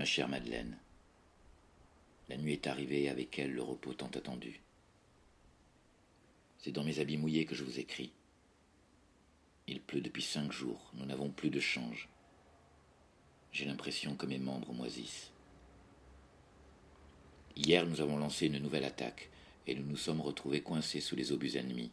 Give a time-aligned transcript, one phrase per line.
[0.00, 0.78] Ma chère Madeleine,
[2.30, 4.62] la nuit est arrivée avec elle le repos tant attendu.
[6.56, 8.10] C'est dans mes habits mouillés que je vous écris.
[9.66, 12.08] Il pleut depuis cinq jours, nous n'avons plus de change.
[13.52, 15.32] J'ai l'impression que mes membres moisissent.
[17.54, 19.28] Hier, nous avons lancé une nouvelle attaque
[19.66, 21.90] et nous nous sommes retrouvés coincés sous les obus ennemis.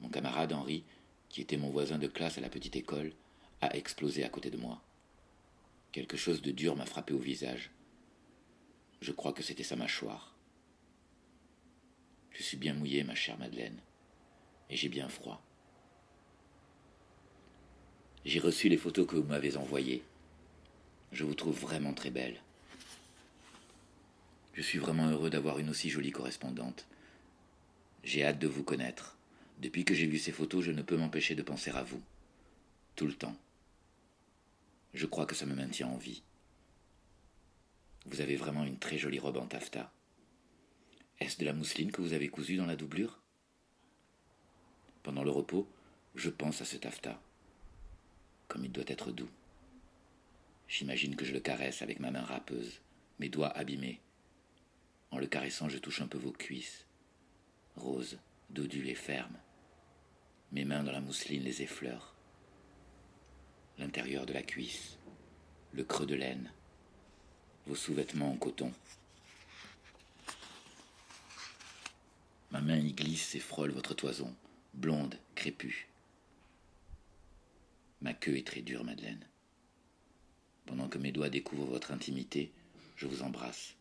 [0.00, 0.82] Mon camarade Henri,
[1.28, 3.12] qui était mon voisin de classe à la petite école,
[3.60, 4.82] a explosé à côté de moi.
[5.98, 7.72] Quelque chose de dur m'a frappé au visage.
[9.00, 10.32] Je crois que c'était sa mâchoire.
[12.30, 13.80] Je suis bien mouillé, ma chère Madeleine,
[14.70, 15.42] et j'ai bien froid.
[18.24, 20.04] J'ai reçu les photos que vous m'avez envoyées.
[21.10, 22.40] Je vous trouve vraiment très belle.
[24.54, 26.86] Je suis vraiment heureux d'avoir une aussi jolie correspondante.
[28.04, 29.18] J'ai hâte de vous connaître.
[29.58, 32.00] Depuis que j'ai vu ces photos, je ne peux m'empêcher de penser à vous.
[32.94, 33.36] Tout le temps.
[34.94, 36.22] Je crois que ça me maintient en vie.
[38.06, 39.92] Vous avez vraiment une très jolie robe en taffetas.
[41.20, 43.20] Est-ce de la mousseline que vous avez cousue dans la doublure?
[45.02, 45.68] Pendant le repos,
[46.14, 47.20] je pense à ce taffetas.
[48.46, 49.30] Comme il doit être doux.
[50.68, 52.80] J'imagine que je le caresse avec ma main râpeuse,
[53.18, 54.00] mes doigts abîmés.
[55.10, 56.86] En le caressant, je touche un peu vos cuisses,
[57.76, 58.18] roses,
[58.50, 59.38] dodues et fermes.
[60.52, 62.17] Mes mains dans la mousseline les effleurent.
[63.78, 64.98] L'intérieur de la cuisse,
[65.72, 66.52] le creux de laine,
[67.66, 68.72] vos sous-vêtements en coton.
[72.50, 74.34] Ma main y glisse et frôle votre toison,
[74.74, 75.88] blonde, crépue.
[78.00, 79.24] Ma queue est très dure, Madeleine.
[80.66, 82.52] Pendant que mes doigts découvrent votre intimité,
[82.96, 83.74] je vous embrasse.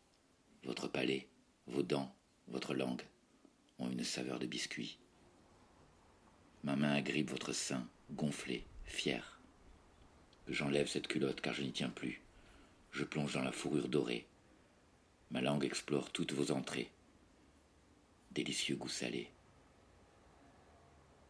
[0.64, 1.28] Votre palais,
[1.66, 2.14] vos dents,
[2.48, 3.04] votre langue
[3.80, 5.00] ont une saveur de biscuit.
[6.64, 9.37] Ma main agrippe votre sein, gonflé, fier.
[10.50, 12.22] J'enlève cette culotte car je n'y tiens plus.
[12.92, 14.26] Je plonge dans la fourrure dorée.
[15.32, 16.90] Ma langue explore toutes vos entrées.
[18.32, 19.30] Délicieux goût salé.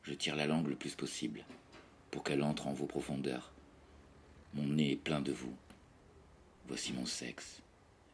[0.03, 1.44] Je tire la langue le plus possible
[2.11, 3.51] pour qu'elle entre en vos profondeurs.
[4.53, 5.55] Mon nez est plein de vous.
[6.67, 7.61] Voici mon sexe,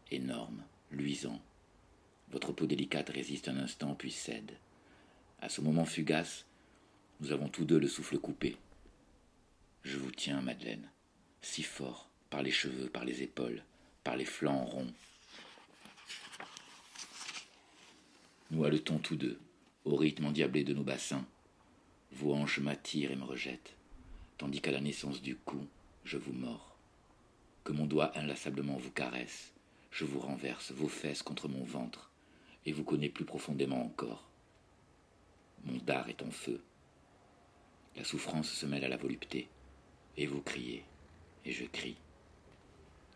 [0.10, 1.42] énorme, luisant.
[2.32, 4.54] Votre peau délicate résiste un instant puis cède.
[5.42, 6.46] À ce moment fugace,
[7.20, 8.58] nous avons tous deux le souffle coupé.
[9.84, 10.90] Je vous tiens, Madeleine,
[11.42, 13.64] si fort, par les cheveux, par les épaules,
[14.06, 14.94] par les flancs ronds.
[18.50, 19.38] Nous haletons tous deux,
[19.84, 21.26] au rythme endiablé de nos bassins.
[22.14, 23.76] Vos hanches m'attirent et me rejettent,
[24.38, 25.68] tandis qu'à la naissance du cou,
[26.06, 26.78] je vous mords.
[27.66, 29.52] Que mon doigt inlassablement vous caresse,
[29.92, 32.10] je vous renverse vos fesses contre mon ventre
[32.66, 34.30] et vous connais plus profondément encore.
[35.66, 36.64] Mon dard est en feu.
[37.98, 39.50] La souffrance se mêle à la volupté,
[40.18, 40.84] et vous criez,
[41.46, 41.98] et je crie.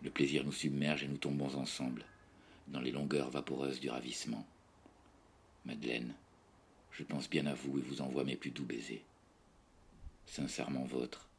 [0.04, 2.06] Le plaisir nous submerge et nous tombons ensemble,
[2.68, 4.46] dans les longueurs vaporeuses du ravissement.
[5.66, 6.14] Madeleine,
[6.92, 9.04] je pense bien à vous et vous envoie mes plus doux baisers.
[10.26, 11.30] Sincèrement vôtre,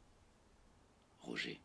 [1.21, 1.59] Roger.